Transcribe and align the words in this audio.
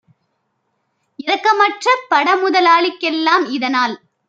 இரக்கமற்ற 1.19 1.85
படமுதலா 2.11 2.75
ளிக்கெல்லாம் 2.83 3.47
இதனால் 3.51 3.95